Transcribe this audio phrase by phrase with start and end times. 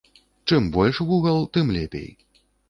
[0.47, 2.11] Чым больш вугал, тым лепей.